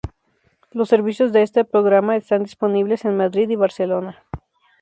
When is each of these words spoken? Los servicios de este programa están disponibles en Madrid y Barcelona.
Los 0.71 0.89
servicios 0.89 1.31
de 1.31 1.43
este 1.43 1.63
programa 1.63 2.15
están 2.15 2.41
disponibles 2.41 3.05
en 3.05 3.17
Madrid 3.17 3.47
y 3.51 3.55
Barcelona. 3.55 4.23